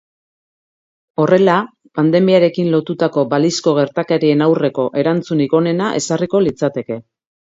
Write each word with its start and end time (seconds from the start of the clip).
Horrela, 1.23 1.57
pandemiarekin 1.99 2.71
lotutako 2.75 3.25
balizko 3.35 3.75
gertakarien 3.81 4.43
aurreko 4.47 4.87
erantzunik 5.03 5.55
onena 5.61 5.91
ezarriko 6.03 6.45
litzateke. 6.47 7.01